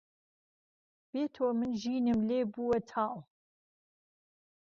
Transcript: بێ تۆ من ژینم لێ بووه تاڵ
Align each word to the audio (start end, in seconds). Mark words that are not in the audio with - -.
بێ 1.09 1.23
تۆ 1.33 1.45
من 1.59 1.71
ژینم 1.81 2.19
لێ 2.29 2.39
بووه 2.51 2.79
تاڵ 2.89 3.15